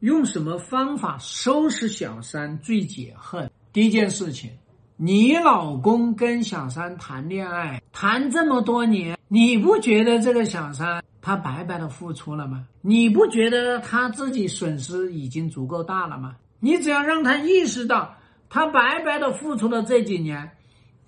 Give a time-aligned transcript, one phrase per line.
[0.00, 3.50] 用什么方法收拾小三最解恨？
[3.72, 4.50] 第一件事情，
[4.96, 12.64] 你老公跟小三谈恋爱谈这么多年，你不觉得这个小三他白白的付出了吗？
[12.80, 16.36] 你不觉得他自己损失已经足够大了吗？
[16.60, 18.14] 你只要让他意识到，
[18.48, 20.52] 他白白的付出了这几年，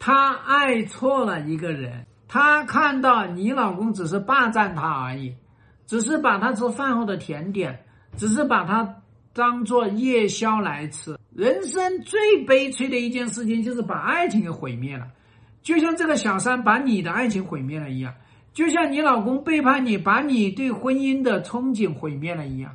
[0.01, 2.07] 他爱错了一个人。
[2.27, 5.35] 他看到你老公只是霸占他而已，
[5.87, 7.85] 只是把他做饭后的甜点，
[8.17, 9.03] 只是把它
[9.33, 11.17] 当做夜宵来吃。
[11.35, 15.07] 人生最悲催的一件事情就是把爱情给毁灭了，
[15.63, 18.13] 就像这个小三把你的爱情毁灭了一样，
[18.53, 22.75] 就像你老公背叛你，把你对婚姻的憧憬毁灭了一样。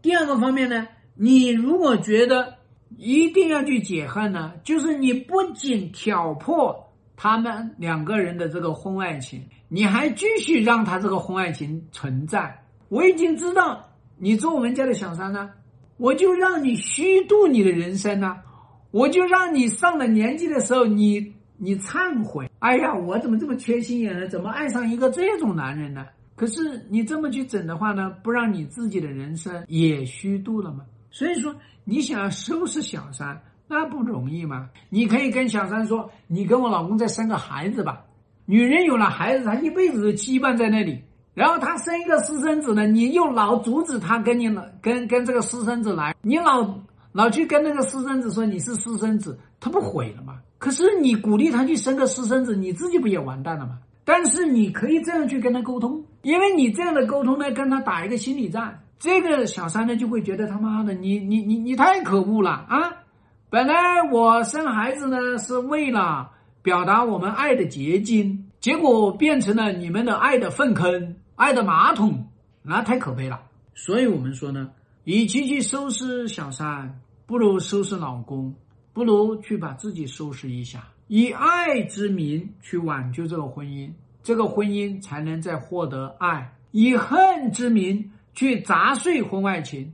[0.00, 2.54] 第二个方面呢，你如果觉得
[2.96, 6.82] 一定要去解恨呢，就是你不仅挑破。
[7.18, 12.62] 他们两个人的这个婚外情，你还继续让他这个婚外情存在？
[12.90, 13.82] 我已经知道
[14.18, 15.50] 你做我们家的小三呢，
[15.96, 18.36] 我就让你虚度你的人生呢，
[18.90, 22.50] 我就让你上了年纪的时候，你你忏悔。
[22.58, 24.26] 哎呀，我怎么这么缺心眼呢？
[24.28, 26.06] 怎么爱上一个这种男人呢？
[26.34, 30.84] 可是你这么去整的话呢，不让你自己的人生也虚度了吗？
[31.10, 33.40] 所以说，你想要收拾小三。
[33.68, 34.70] 那不容易吗？
[34.90, 38.04] 你可以跟小三说：“你跟我老公再生个孩子吧。”
[38.46, 41.02] 女人有了孩子，她一辈子都羁绊在那里。
[41.36, 46.66] 然后他生一个私生子呢，你又老阻止他跟你老跟跟这个私生子来，你老
[47.12, 50.38] 老去跟那个私生子说你是私生子，他不毁了吗？
[50.56, 53.78] 可是你鼓励他去生个私生子，你自己不也完蛋了吗？
[54.02, 63.04] 但是你可以这样去跟他沟通，因为你这样的沟通呢，跟他打一个心理战，这个小三呢就会觉得他妈的你你你你太可恶了啊！
[63.50, 66.30] 本来我生孩子呢是为了
[66.62, 72.26] 表达我们爱的结晶，结果变成了你们的爱的粪坑、爱的马桶，
[72.62, 73.40] 那太可悲了。
[73.74, 74.70] 所以我们说呢，
[75.04, 78.54] 与其去收拾小三，不如收拾老公，
[78.92, 83.92] 不如去把自己收拾一下，以爱之名去挽救这个婚姻，
[84.22, 89.92] 这个婚姻才能再获得爱；以恨之名去砸碎婚外情，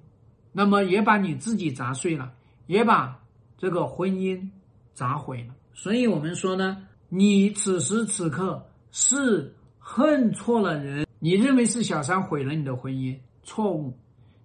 [0.53, 2.33] 那么也把你自己砸碎了，
[2.67, 3.19] 也把。
[3.59, 4.49] 这个婚姻
[4.93, 6.79] 砸毁了，所以我们说呢，
[7.09, 13.97] 你此时此刻是恨错了人，你认为是小三毁了你的婚姻，错误，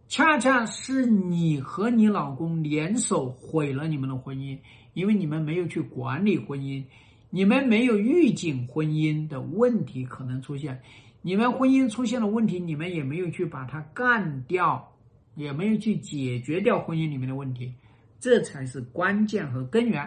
[0.08, 4.56] 恰恰是你和你老公联手毁了你们的婚姻，
[4.94, 6.84] 因为你们没有去管理婚姻，
[7.32, 10.80] 你们没有预警婚姻的问题可能出现，
[11.24, 14.88] 你们婚姻出现了问题，你们也没有去把它干掉，
[15.34, 17.74] 也没有去解决掉婚姻里面的问题。
[18.20, 20.06] 这才是关键和根源。